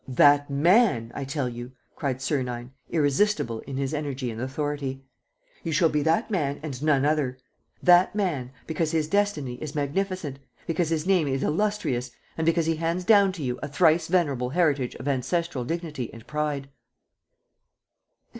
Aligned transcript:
.""That 0.23 0.49
man, 0.49 1.11
I 1.13 1.25
tell 1.25 1.47
you!" 1.47 1.73
cried 1.95 2.23
Sernine, 2.23 2.71
irresistible 2.89 3.59
in 3.67 3.77
his 3.77 3.93
energy 3.93 4.31
and 4.31 4.41
authority. 4.41 5.03
"You 5.63 5.71
shall 5.71 5.89
be 5.89 6.01
that 6.01 6.31
man 6.31 6.59
and 6.63 6.81
none 6.81 7.05
other! 7.05 7.37
That 7.83 8.15
man, 8.15 8.51
because 8.65 8.89
his 8.89 9.07
destiny 9.07 9.61
is 9.61 9.75
magnificent, 9.75 10.39
because 10.65 10.89
his 10.89 11.05
name 11.05 11.27
is 11.27 11.43
illustrious, 11.43 12.09
and 12.35 12.47
because 12.47 12.65
he 12.65 12.77
hands 12.77 13.03
down 13.05 13.31
to 13.33 13.43
you 13.43 13.59
a 13.61 13.67
thrice 13.67 14.07
venerable 14.07 14.49
heritage 14.49 14.95
of 14.95 15.07
ancestral 15.07 15.65
dignity 15.65 16.11
and 16.11 16.25
pride." 16.25 16.69